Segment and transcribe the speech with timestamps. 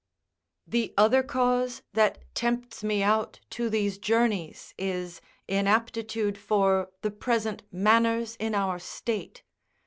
[0.65, 7.61] The other cause that tempts me out to these journeys is, inaptitude for the present
[7.71, 9.43] manners in our state.